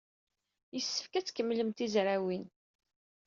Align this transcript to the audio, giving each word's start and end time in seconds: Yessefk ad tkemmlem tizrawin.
Yessefk 0.75 1.13
ad 1.15 1.25
tkemmlem 1.25 1.69
tizrawin. 1.71 2.45